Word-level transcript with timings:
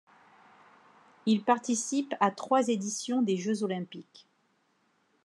Il 1.27 1.43
participe 1.43 2.15
à 2.19 2.31
trois 2.31 2.69
éditions 2.69 3.21
des 3.21 3.37
Jeux 3.37 3.61
olympiques. 3.61 4.25